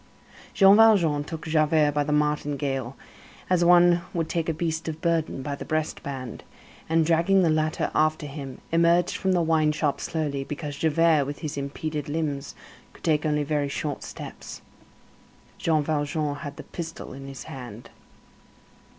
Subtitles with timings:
[0.55, 2.95] Jean Valjean took Javert by the martingale,
[3.51, 6.43] as one would take a beast of burden by the breast band,
[6.89, 11.37] and, dragging the latter after him, emerged from the wine shop slowly, because Javert, with
[11.41, 12.55] his impeded limbs,
[12.93, 14.63] could take only very short steps.
[15.59, 17.91] Jean Valjean had the pistol in his hand.